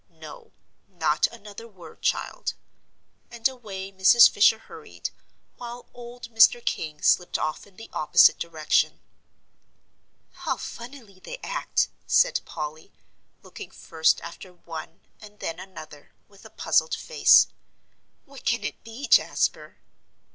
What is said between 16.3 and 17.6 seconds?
a puzzled face.